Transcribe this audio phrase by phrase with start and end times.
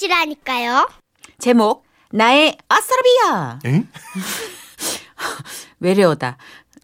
[0.00, 0.88] 것이라니까요.
[1.38, 3.86] 제목 나의 아싸라비아 엥?
[5.80, 6.36] 외래어다.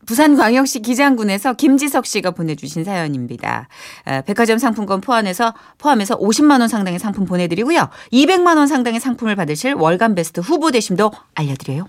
[0.06, 3.68] 부산광역시 기장군에서 김지석 씨가 보내주신 사연입니다.
[4.06, 7.88] 어, 백화점 상품권 포함해서 포함해서 50만 원 상당의 상품 보내드리고요.
[8.12, 11.88] 200만 원 상당의 상품을 받으실 월간 베스트 후보 되심도 알려드려요.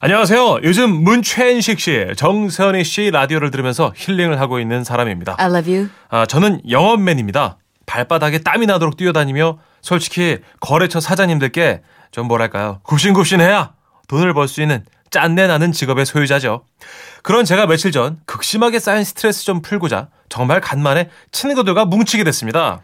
[0.00, 0.60] 안녕하세요.
[0.64, 5.36] 요즘 문최인식 씨, 정선희 씨 라디오를 들으면서 힐링을 하고 있는 사람입니다.
[5.38, 5.90] I love you.
[6.08, 7.58] 아, 저는 영업맨입니다.
[7.86, 11.82] 발바닥에 땀이 나도록 뛰어다니며 솔직히 거래처 사장님들께
[12.12, 12.80] 좀 뭐랄까요.
[12.84, 13.72] 굽신굽신해야
[14.08, 16.64] 돈을 벌 수 있는 짠내 나는 직업의 소유자죠.
[17.22, 22.80] 그런 제가 며칠 전 극심하게 쌓인 스트레스 좀 풀고자 정말 간만에 친구들과 뭉치게 됐습니다.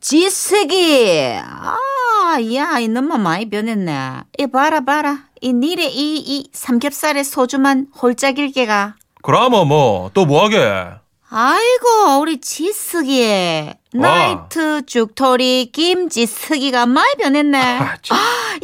[0.00, 4.22] 지석이 아, 야, 이 너무 많이 변했네.
[4.38, 5.18] 이 봐라, 봐라.
[5.40, 8.96] 이 니네 이, 이 삼겹살의 소주만 홀짝 일게가.
[9.22, 10.86] 그럼 뭐 또 뭐하게?
[11.30, 13.70] 아이고, 우리 지석이.
[13.92, 17.60] 나이트 죽토리 김지석이가 많이 변했네.
[17.80, 18.16] 아, 참.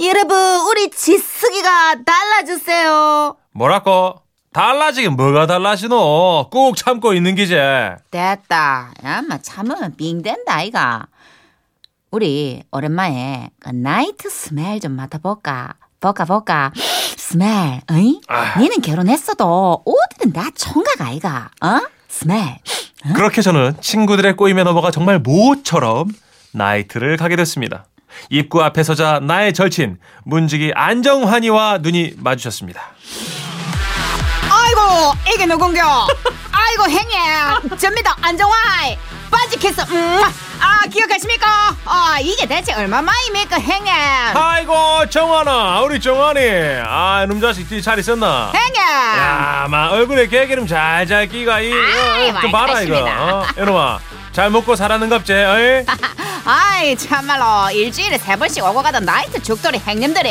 [0.03, 0.37] 여러분,
[0.71, 3.37] 우리 지석이가 달라졌어요.
[3.53, 4.23] 뭐라고?
[4.53, 6.49] 달라지긴 뭐가 달라지노?
[6.51, 7.97] 꾹 참고 있는 기제.
[8.11, 8.93] 됐다.
[9.05, 11.07] 야, 마 참으면 빙된다, 아이가.
[12.11, 15.75] 우리 오랜만에 그 나이트 스멜 좀 맡아볼까?
[16.01, 16.73] 볼까, 볼까?
[17.17, 18.21] 스멜, 어이?
[18.29, 18.59] 아.
[18.61, 21.81] 니는 결혼했어도 어디든 나 총각 아이가, 어?
[22.19, 22.61] 스멜.
[23.15, 26.09] 그렇게 저는 친구들의 꼬임에 넘어가 정말 모처럼
[26.53, 27.87] 나이트를 가게 됐습니다.
[28.31, 32.81] 입구 앞에 서자 나의 절친 문지기 안정환이와 눈이 마주쳤습니다.
[34.49, 35.83] 아이고, 이게 누군겨?
[36.53, 37.77] 아이고, 행여.
[37.77, 38.97] 접니다, 안정환.
[39.31, 39.83] 빠지겠어.
[39.93, 40.21] 음.
[40.61, 41.75] 아, 기억하십니까?
[41.85, 43.91] 아, 이게 대체 얼마 만입니까, 행여?
[44.35, 46.41] 아이고 정환아 우리 정환이
[46.87, 48.53] 아 놈자식 뒤잘 있었나?
[48.55, 48.83] 행여.
[48.83, 52.99] 야, 마 얼굴에 개기름 잘잘 끼가 이, 어, 좀 봐라 이거.
[52.99, 53.99] 어, 이놈아
[54.33, 55.45] 잘 먹고 살았는갑제.
[55.45, 55.87] 어이?
[56.47, 60.29] 아이 참말로 일주일에 세 번씩 오고 가던 나이트 죽돌이 행님들이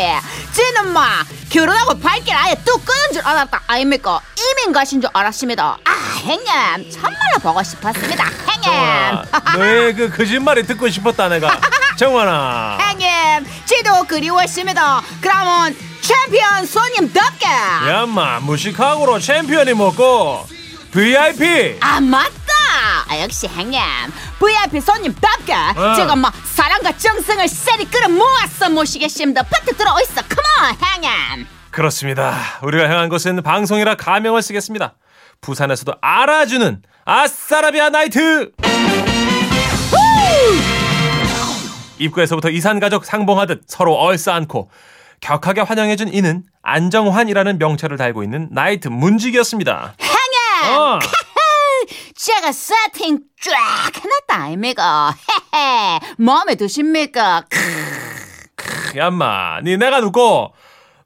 [0.52, 5.92] 쟤는 마 결혼하고 발길 아예 뚝 끊은 줄 알았다 아닙니까 이민 가신 줄 알았습니다 아
[6.24, 11.60] 행님 참말로 보고 싶었습니다 행님 너의 그 거짓말이 듣고 싶었다 내가.
[11.98, 12.78] 정환아.
[12.80, 20.48] 행님 지도 그리웠습니다 그러면 챔피언 손님답게 야마 무식하고로 챔피언이 먹고
[20.92, 21.78] VIP.
[21.82, 22.32] 아 맞다
[23.10, 23.80] 아, 역시 행님
[24.40, 25.94] VIP 손님답게 어.
[25.96, 32.36] 제가 막 사랑과 정성을 세리 끌어 모았어 모시겠습니다 파트 들어있어 컴온 행님 그렇습니다.
[32.62, 34.94] 우리가 향한 것은 방송이라 가명을 쓰겠습니다.
[35.54, 38.52] 부산에서도 알아주는 아싸라비아 나이트!
[42.00, 44.72] 입구에서부터 이산가족 상봉하듯 서로 얼싸안고
[45.22, 49.96] 격하게 환영해준 이는 안정환이라는 명찰을 달고 있는 나이트 문직이었습니다.
[50.02, 51.00] 행님 어,
[52.16, 53.52] 제가 세팅 쫙
[54.04, 55.14] 해놨다 아닙니까
[55.54, 56.00] 헤헤.
[56.18, 57.44] 마음에 드십니까?
[58.96, 60.54] 얌마, 니 내가 누고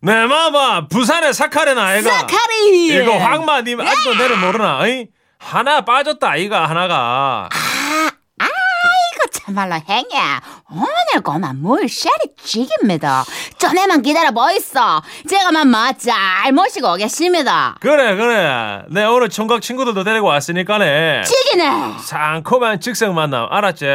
[0.02, 2.10] 내 마마 부산의 사카레나 아이가.
[2.12, 4.80] 사카리 이거 황마 님 아직도 내를 모르나?
[4.80, 5.08] 어이?
[5.40, 7.50] 하나 빠졌다 아이가 하나가.
[8.40, 10.16] 이거 참말로 행님
[10.70, 13.24] 오늘 그만 물 쉐리 찌깁니다.
[13.58, 17.78] 전에만 기다려 뭐 있어 제가만 마잘 모시고 오겠습니다.
[17.80, 18.84] 그래 그래.
[18.90, 21.24] 내 오늘 총각 친구들도 데리고 왔으니까네.
[21.24, 21.94] 찌기네.
[22.00, 23.86] 상콤한 즉석 만남 알았지?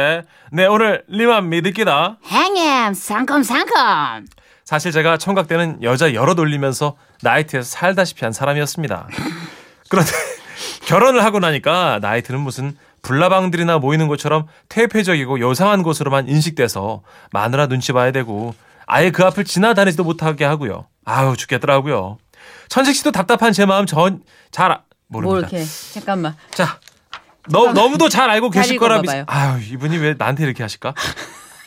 [0.51, 2.17] 내 오늘 니만 믿을기다.
[2.25, 4.25] 행님 상큼상큼
[4.65, 9.07] 사실 제가 총각 때는 여자 여러 돌리면서 나이트에서 살다시피 한 사람이었습니다.
[9.89, 10.11] 그런데
[10.85, 17.01] 결혼을 하고 나니까 나이트는 무슨 불나방들이나 모이는 것처럼 퇴폐적이고 요상한 곳으로만 인식돼서
[17.31, 20.87] 마누라 눈치 봐야 되고 아예 그 앞을 지나다니지도 못하게 하고요.
[21.05, 22.17] 아유 죽겠더라고요.
[22.69, 25.47] 천식 씨도 답답한 제 마음 전 잘 모릅니다.
[25.93, 26.35] 잠깐만.
[26.51, 26.79] 자,
[27.49, 29.01] 너, 너무도 잘 알고 잘 계실 거라.
[29.01, 29.09] 믿...
[29.25, 30.93] 아유, 이분이 왜 나한테 이렇게 하실까?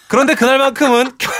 [0.09, 1.31] 그런데 그날만큼은 겨-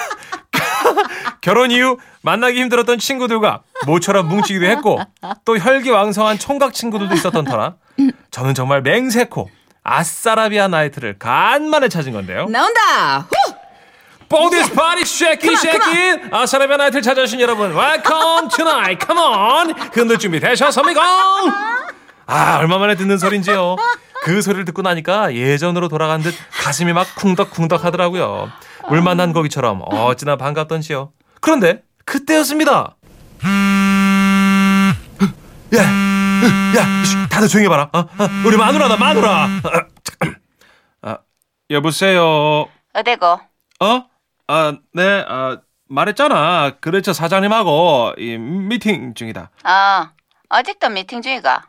[1.47, 4.99] 결혼 이후 만나기 힘들었던 친구들과 모처럼 뭉치기도 했고
[5.45, 7.75] 또 혈기왕성한 총각 친구들도 있었던 터라
[8.33, 9.49] 저는 정말 맹세코
[9.85, 12.49] 아싸라비아 나이트를 간만에 찾은 건데요.
[12.49, 13.21] 나온다!
[13.21, 13.55] 후!
[14.29, 19.71] pump this party shake it shake it 아싸라비아 나이트를 찾아주신 여러분 welcome tonight come on
[19.93, 21.01] 흔들 준비 되셨습니까?
[22.27, 23.77] 아 얼마 만에 듣는 소린지요.
[24.25, 28.51] 그 소리를 듣고 나니까 예전으로 돌아간 듯 가슴이 막 쿵덕쿵덕 하더라고요.
[28.89, 31.13] 물 만난 고기처럼 어찌나 반갑던지요
[31.47, 32.97] 그런데 그때였습니다
[35.77, 37.99] 야, 야, 쉿, 다들 조용히 해봐라 어?
[38.01, 38.09] 어,
[38.45, 39.49] 우리 마누라다 마누라
[41.03, 41.19] 아,
[41.71, 43.27] 여보세요 어디고
[43.79, 44.05] 어?
[44.49, 45.59] 아, 네, 아,
[45.89, 46.79] 말했잖아.
[46.81, 49.51] 그렇죠, 사장님하고 이 미팅 중이다.
[49.65, 50.09] 어
[50.49, 51.65] 아직도 미팅 중이가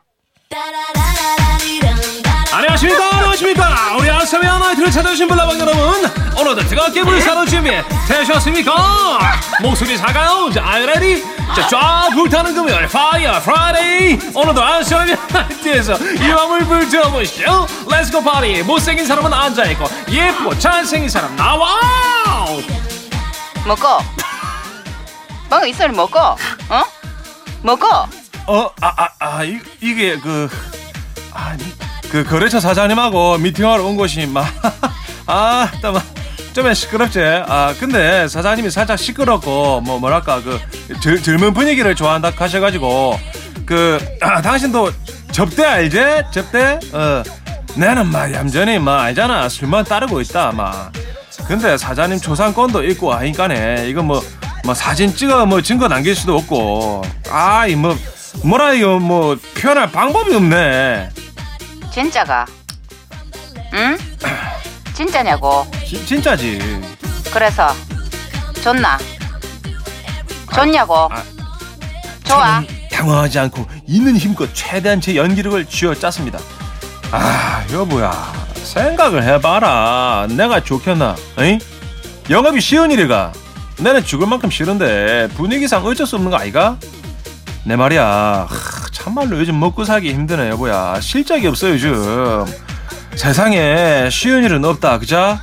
[2.58, 3.96] 안녕하십니까, 안녕하십니까.
[3.96, 6.04] 우리 아싸라비아 나이트를 찾아주신 불나방 여러분
[6.36, 7.70] 오늘도 뜨겁게 불사를 준비
[8.08, 9.20] 되셨습니까?
[9.62, 10.50] 목소리 작아요?
[10.50, 11.22] 자 are you ready
[11.54, 17.66] 자쫙 불타는 금요일 fire Friday 오늘도 아싸라비아 나이트에서 이 밤을 불태워보시죠.
[17.88, 21.78] let's go party 못생긴 사람은 앉아있고 예쁘고 잘생긴 사람 나와!
[23.68, 24.02] 먹고
[25.48, 26.84] 먹어 이 소리 먹고 어?
[27.62, 27.86] 먹고
[28.48, 30.48] 어, 아, 아, 아, 이, 이게 그,
[31.34, 31.62] 아니,
[32.10, 34.46] 그 거래처 사장님하고 미팅하러 온 곳이 막,
[35.26, 35.94] 아, 땀,
[36.52, 37.20] 좀 시끄럽지.
[37.20, 40.58] 아, 근데 사장님이 살짝 시끄럽고 뭐 뭐랄까 그
[41.00, 43.18] 젊, 젊은 분위기를 좋아한다 하셔가지고
[43.64, 44.90] 그 아, 당신도
[45.30, 45.98] 접대 알지?
[46.32, 46.80] 접대?
[46.92, 47.22] 어,
[47.76, 50.92] 나는 막 얌전히 막 알잖아 술만 따르고 있다 막.
[51.46, 54.20] 근데 사장님 초상권도 있고 하니까네 이거 뭐,
[54.64, 57.96] 뭐 사진 찍어 뭐 증거 남길 수도 없고 아이 뭐
[58.44, 61.10] 뭐라 이거 뭐 표현할 방법이 없네
[62.02, 62.46] 진짜가?
[63.74, 63.98] 응?
[64.94, 65.66] 진짜냐고?
[65.84, 66.60] 지- 진짜지.
[67.34, 67.74] 그래서
[68.62, 68.96] 좋나?
[70.54, 70.94] 좋냐고?
[71.10, 71.24] 아,
[72.22, 72.60] 좋아.
[72.62, 76.38] 저는 당황하지 않고 있는 힘껏 최대한 제 연기력을 쥐어짰습니다.
[77.10, 78.32] 아 여보야.
[78.62, 80.28] 생각을 해봐라.
[80.30, 81.16] 내가 좋겠나?
[81.40, 81.58] 에이?
[82.30, 83.32] 영업이 쉬운 일이가.
[83.80, 86.76] 나는 죽을 만큼 싫은데 분위기상 어쩔 수 없는 거 아이가?
[87.64, 88.46] 내 말이야.
[88.48, 88.77] 하,
[89.08, 91.00] 참말로 요즘 먹고 살기 힘드네 여보야.
[91.00, 92.44] 실적이 없어 요즘.
[93.16, 95.40] 세상에 쉬운 일은 없다 그자?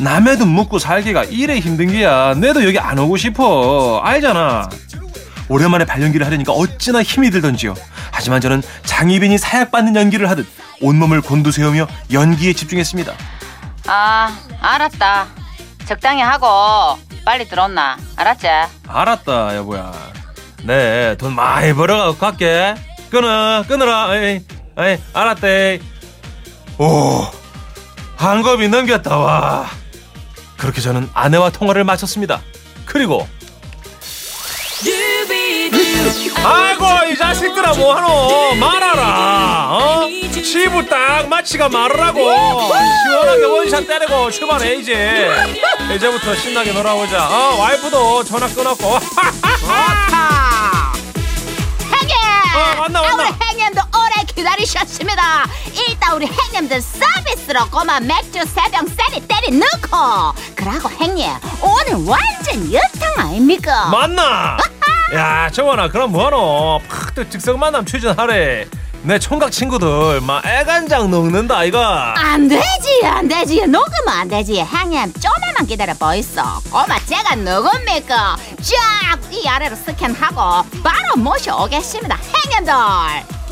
[0.00, 2.34] 남의 돈 먹고 살기가 이래 힘든 게야.
[2.34, 4.00] 내도 여기 안 오고 싶어.
[4.02, 4.68] 알잖아.
[5.48, 7.74] 오랜만에 발연기를 하려니까 어찌나 힘이 들던지요.
[8.10, 10.44] 하지만 저는 장희빈이 사약받는 연기를 하듯
[10.80, 13.12] 온몸을 곤두세우며 연기에 집중했습니다.
[13.86, 15.26] 아 알았다.
[15.86, 17.96] 적당히 하고 빨리 들었나.
[18.16, 18.48] 알았지?
[18.88, 19.92] 알았다 여보야.
[20.64, 22.74] 네 돈 많이 벌어가고 갈게
[23.10, 24.14] 끊어 끊어라.
[24.16, 24.40] 에이,
[24.78, 25.80] 에이 알았대.
[26.78, 27.26] 오
[28.16, 29.66] 한 겁이 넘겼다 와.
[30.56, 32.40] 그렇게 저는 아내와 통화를 마쳤습니다.
[32.86, 33.28] 그리고
[36.44, 38.54] 아이고 이 자식들아 뭐하노?
[38.54, 39.68] 말하라.
[39.70, 40.08] 어?
[40.42, 42.20] 시부 딱 마치가 말으라고.
[43.04, 45.28] 시원하게 원샷 때리고 출발해 이제.
[45.94, 47.28] 이제부터 신나게 놀아보자.
[47.28, 48.98] 어 와이프도 전화 끊었고.
[49.68, 50.75] 행님!
[52.76, 53.22] 어, 왔나, 왔나?
[53.24, 55.22] 아, 우리 행님도 오래 기다리셨습니다.
[55.88, 60.34] 일단 우리 행님들 서비스로 꼬마 맥주 세병 세리 때리 넣고.
[60.54, 61.28] 그러고 행님
[61.62, 63.88] 오늘 완전 여탕 아닙니까?
[63.90, 64.56] 맞나?
[65.14, 66.80] 야 정원아 그럼 뭐하노?
[66.88, 68.66] 팍또 즉석 만남 추진하래.
[69.02, 73.60] 내 총각 친구들 막 애간장 녹는다 이가 안 되지 안 되지.
[73.66, 74.58] 녹으면 안 되지.
[74.60, 78.36] 행님 좀만 기다려 보이소 꼬마 제가 누굽니까?
[78.62, 78.95] 쫙
[79.30, 82.72] 이 아래로 스캔하고 바로 모셔오겠습니다 행님들.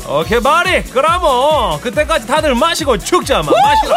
[0.07, 3.51] 오케이 말이 그러면 그때까지 다들 마시고 죽자 마.
[3.51, 3.95] 마시라.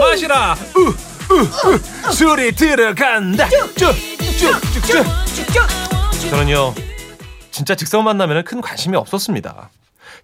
[0.00, 0.56] 마시라.
[0.76, 1.78] 우우우.
[2.12, 3.48] 술이 들어간다.
[3.76, 5.06] 쭉쭉쭉쭉
[6.30, 6.74] 저는요
[7.50, 9.70] 진짜 직성 만나면 큰 관심이 없었습니다.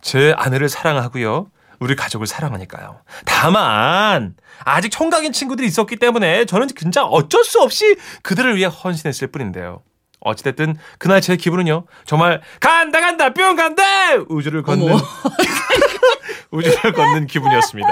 [0.01, 1.47] 제 아내를 사랑하고요.
[1.79, 3.01] 우리 가족을 사랑하니까요.
[3.25, 4.35] 다만
[4.65, 9.81] 아직 총각인 친구들이 있었기 때문에 저는 진짜 어쩔 수 없이 그들을 위해 헌신했을 뿐인데요
[10.25, 13.83] 어찌됐든 그날 제 기분은요 정말 간다 간다 뿅 간다
[14.29, 14.87] 우주를 걷는
[16.51, 17.89] 우주를 걷는 기분이었습니다.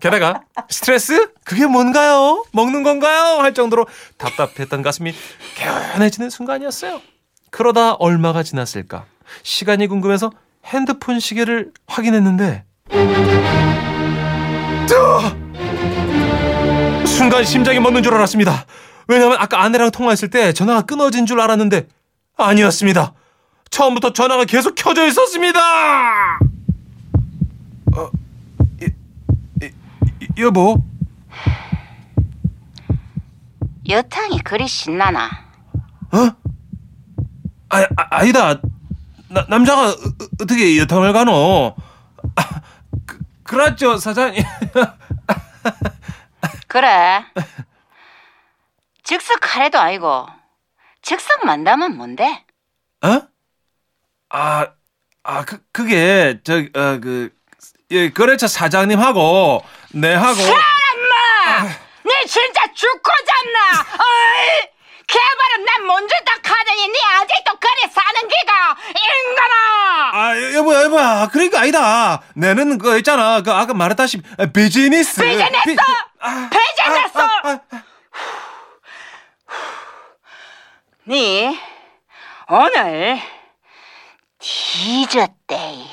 [0.00, 2.44] 게다가 스트레스 그게 뭔가요?
[2.52, 3.40] 먹는 건가요?
[3.40, 3.86] 할 정도로
[4.18, 5.14] 답답했던 가슴이
[5.56, 7.00] 개운해지는 순간이었어요.
[7.50, 9.04] 그러다 얼마가 지났을까?
[9.42, 10.30] 시간이 궁금해서
[10.64, 12.64] 핸드폰 시계를 확인했는데
[14.88, 14.94] 뜨!
[17.06, 18.64] 순간 심장이 멎는 줄 알았습니다.
[19.10, 21.88] 왜냐면 아까 아내랑 통화했을 때 전화가 끊어진 줄 알았는데
[22.36, 23.12] 아니었습니다.
[23.68, 25.58] 처음부터 전화가 계속 켜져 있었습니다.
[27.96, 28.08] 어,
[28.80, 28.88] 이,
[29.62, 29.70] 이,
[30.20, 30.84] 이, 여보,
[33.88, 35.28] 여탕이 그리 신나나
[36.12, 36.18] 어?
[37.70, 38.60] 아, 아 아니다.
[39.28, 41.74] 나, 남자가 어, 어, 떻게 여탕을 가노?
[42.36, 42.60] 아,
[43.06, 44.40] 그, 그렇죠, 사장님.
[46.68, 47.24] 그래
[49.10, 50.28] 즉석 카레도 아니고
[51.02, 52.44] 즉석 만담은 뭔데?
[53.02, 53.22] 어?
[54.28, 54.68] 아,
[55.24, 57.34] 아, 그, 그게, 저, 어, 그,
[57.90, 59.64] 예, 거래처 사장님하고,
[59.94, 60.40] 내하고.
[62.04, 64.68] 네 진짜 죽고 잡나 어이
[65.08, 71.28] 개발은 난 먼저 딱 하더니 네 아직도 그리 사는 기가 인간아 아, 여보야, 여보야.
[71.32, 72.22] 그러니까 아니다.
[72.36, 73.42] 내는 그 있잖아.
[73.42, 75.20] 그 아까 말했다시피 비즈니스.
[75.20, 75.64] 비즈니스!
[75.66, 75.76] 비-
[76.20, 77.18] 아, 비즈니스!
[77.18, 77.60] 아, 아, 아,
[81.04, 81.58] 네
[82.50, 83.18] 오늘
[84.38, 85.86] 디저데이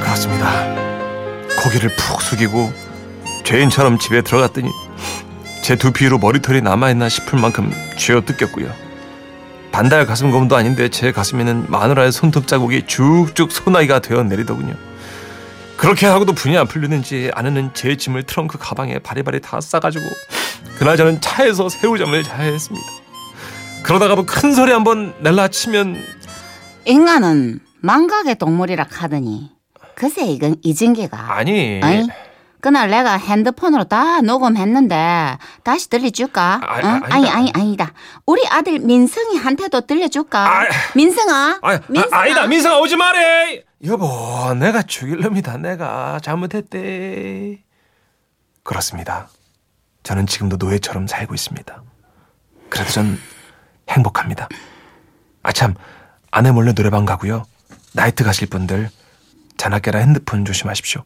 [0.00, 0.48] 그렇습니다.
[1.60, 2.72] 고개를 푹 숙이고
[3.44, 4.70] 죄인처럼 집에 들어갔더니
[5.64, 8.72] 제 두피로 머리털이 남아있나 싶을 만큼 쥐어 뜯겼고요.
[9.72, 14.87] 반달 가슴검도 아닌데 제 가슴에는 마누라의 손톱 자국이 쭉쭉 소나기가 되어 내리더군요.
[15.78, 20.04] 그렇게 하고도 분이 안 풀리는지 아내는 제 짐을 트렁크 가방에 바리바리 다 싸가지고
[20.76, 22.86] 그날 저는 차에서 새우잠을 자야 했습니다.
[23.84, 25.96] 그러다가도 큰 소리 한번 낼라 치면
[26.84, 29.52] 인간은 망각의 동물이라 하더니
[29.94, 32.08] 글쎄 이건 이징계가 아니 아니
[32.60, 36.60] 그날 내가 핸드폰으로 다 녹음했는데 다시 들려줄까?
[36.66, 37.00] 아, 응?
[37.04, 37.92] 아니 아니 아니다.
[38.26, 40.38] 우리 아들 민승이한테도 들려줄까?
[40.40, 40.64] 아,
[40.96, 42.16] 민승아, 아, 민승아.
[42.18, 45.58] 아, 아 니다 민성아 오지 말해 여보 내가 죽일 놈이다.
[45.58, 47.62] 내가 잘못했대.
[48.62, 49.28] 그렇습니다.
[50.02, 51.82] 저는 지금도 노예처럼 살고 있습니다.
[52.68, 53.18] 그래도 전
[53.88, 54.48] 행복합니다.
[55.42, 55.74] 아 참
[56.30, 57.44] 아내 몰래 노래방 가고요.
[57.94, 58.90] 나이트 가실 분들
[59.56, 61.02] 자나깨라 핸드폰 조심하십시오.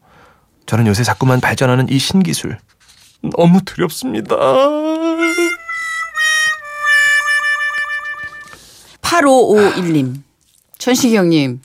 [0.65, 2.57] 저는 요새 자꾸만 발전하는 이 신기술.
[3.37, 4.35] 너무 두렵습니다.
[9.01, 10.21] 8551님.
[10.77, 11.61] 천식이 형님.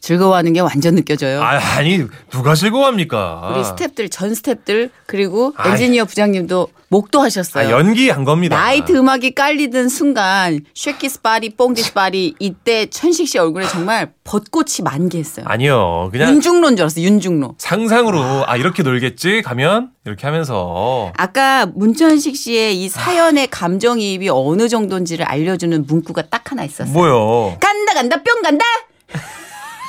[0.00, 1.42] 즐거워하는 게 완전 느껴져요.
[1.42, 5.72] 아, 아니 누가 즐거워합니까 우리 스탭들 전 스탭들 그리고 아이.
[5.72, 7.66] 엔지니어 부장님도 목도하셨어요.
[7.66, 13.26] 아, 연기한 겁니다 나이트 음악이 깔리던 순간 shake this party pump this party 이때 천식
[13.26, 15.46] 씨 얼굴에 정말 벚꽃이 만개했어요.
[15.48, 16.10] 아니요.
[16.12, 17.00] 그냥 윤중로인 줄 알았어.
[17.00, 17.56] 윤중로.
[17.58, 25.24] 상상으로 아 이렇게 놀겠지 가면 이렇게 하면서 아까 문천식 씨의 이 사연의 감정이입이 어느 정도인지를
[25.24, 26.92] 알려주는 문구가 딱 하나 있었어요.
[26.92, 27.56] 뭐요?
[27.60, 28.64] 간다 간다 뿅 간다.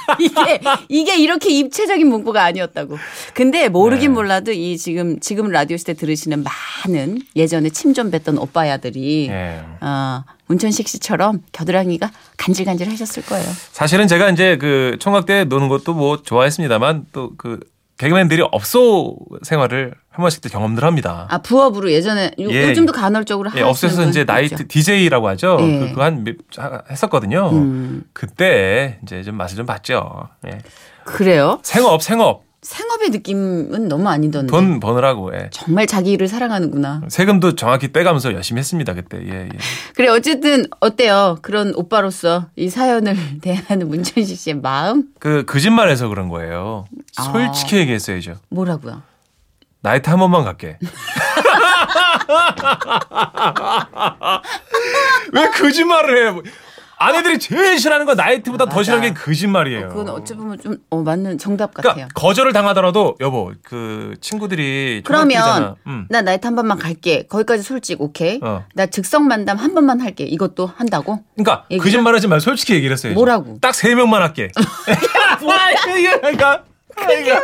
[0.19, 2.97] 이게 이게 이렇게 입체적인 문구가 아니었다고.
[3.33, 4.13] 근데 모르긴 네.
[4.15, 6.43] 몰라도 이 지금 지금 라디오 시대 들으시는
[6.85, 9.59] 많은 예전에 침 좀 뱉던 오빠야들이 예.
[9.81, 13.45] 어, 문천식 씨처럼 겨드랑이가 간질간질 하셨을 거예요.
[13.71, 17.59] 사실은 제가 이제 그 총각 때 노는 것도 뭐 좋아했습니다만 또그
[17.97, 21.27] 개그맨들이 업소 생활을 한 번씩 또 경험들 합니다.
[21.29, 22.69] 아 부업으로 예전에 요, 예.
[22.69, 24.31] 요즘도 간헐적으로 예, 업소에서 분 이제 있죠.
[24.31, 25.57] 나이트 DJ라고 하죠.
[25.61, 25.79] 예.
[25.79, 26.23] 그거 한
[26.89, 27.49] 했었거든요.
[27.51, 28.03] 음.
[28.13, 30.29] 그때 이제 좀 맛을 좀 봤죠.
[30.47, 30.59] 예.
[31.05, 31.59] 그래요?
[31.63, 34.49] 생업 생업 생업의 느낌은 너무 아니던데.
[34.51, 35.49] 돈 버느라고 예.
[35.51, 37.03] 정말 자기 일을 사랑하는구나.
[37.07, 39.19] 세금도 정확히 떼가면서 열심히 했습니다 그때.
[39.25, 39.49] 예, 예.
[39.95, 41.37] 그래 어쨌든 어때요?
[41.41, 46.85] 그런 오빠로서 이 사연을 대하는 문천식 씨의 마음 그 거짓말해서 그런 거예요.
[47.15, 47.23] 아.
[47.23, 48.35] 솔직히 얘기했어야죠.
[48.49, 49.03] 뭐라고요?
[49.81, 50.79] 나이트 한 번만 갈게.
[55.33, 56.41] 왜 거짓말을 해?
[56.99, 58.83] 아내들이 제일 싫어하는 건 나이트보다 더 맞아.
[58.83, 59.89] 싫어하는 게 거짓말이에요.
[59.89, 61.93] 그건 어찌 보면 좀 어, 맞는 정답 같아요.
[61.93, 65.75] 그러니까 거절을 당하더라도 여보 그 친구들이 그러면.
[65.85, 66.07] 음.
[66.09, 67.27] 나 나이트 한 번만 갈게.
[67.27, 68.39] 거기까지 솔직 오케이.
[68.41, 68.65] 어.
[68.73, 70.23] 나 즉석 만담 한 번만 할게.
[70.23, 71.19] 이것도 한다고?
[71.35, 73.13] 그러니까 거짓말하지 말고 솔직히 얘기를 했어요.
[73.13, 73.59] 뭐라고?
[73.61, 74.49] 딱 세 명만 할게.
[75.39, 76.63] 그러니까
[76.95, 77.41] 그게 뭐야?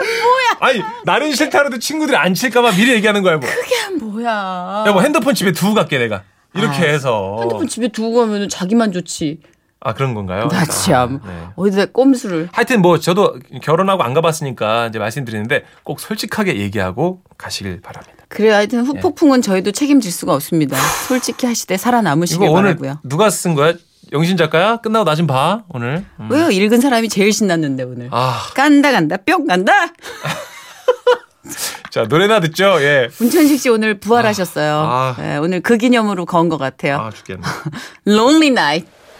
[0.61, 3.47] 아니 나는 싫다라도 친구들이 안 칠까봐 미리 얘기하는 거야 뭐.
[3.47, 4.85] 그게 뭐야?
[4.87, 6.23] 여보 핸드폰 집에 두고 갈게 내가.
[6.55, 7.37] 이렇게 아, 해서.
[7.41, 9.39] 핸드폰 집에 두고 가면 자기만 좋지.
[9.85, 10.47] 아 그런 건가요?
[10.47, 11.19] 나 참.
[11.23, 11.47] 아, 네.
[11.57, 12.47] 어디다 꼼수를.
[12.53, 18.23] 하여튼 뭐 저도 결혼하고 안 가봤으니까 이제 말씀드리는데 꼭 솔직하게 얘기하고 가시길 바랍니다.
[18.29, 20.77] 그래 하여튼 후폭풍은 저희도 책임질 수가 없습니다.
[21.07, 22.99] 솔직히 하시되 살아남으시길 이거 오늘 바라고요.
[23.03, 23.73] 누가 쓴 거야?
[24.13, 24.77] 영신 작가야?
[24.77, 26.05] 끝나고 나 좀 봐 오늘.
[26.19, 26.29] 음.
[26.31, 26.49] 왜요?
[26.49, 28.07] 읽은 사람이 제일 신났는데 오늘.
[28.11, 29.71] 아, 간다 간다 뿅 간다.
[31.93, 32.81] 자 노래나 듣죠.
[32.81, 33.07] 예.
[33.19, 34.73] 문천식 씨 오늘 부활하셨어요.
[34.83, 35.15] 아.
[35.19, 36.97] 예, 오늘 그 기념으로 건 것 같아요.
[36.97, 37.43] 아 죽겠네.
[38.07, 38.87] Lonely Night.